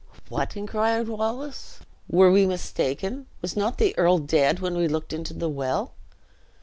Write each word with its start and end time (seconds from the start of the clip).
"What!" 0.29 0.57
inquired 0.57 1.07
Wallace, 1.07 1.77
"were 2.09 2.31
we 2.31 2.47
mistaken? 2.47 3.27
was 3.39 3.55
not 3.55 3.77
the 3.77 3.95
earl 3.99 4.17
dead 4.17 4.57
when 4.59 4.75
we 4.75 4.87
looked 4.87 5.13
into 5.13 5.35
the 5.35 5.47
well?" 5.47 5.93